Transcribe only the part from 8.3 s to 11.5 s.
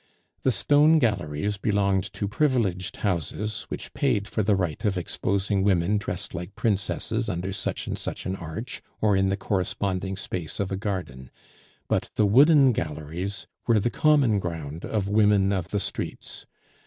arch, or in the corresponding space of garden;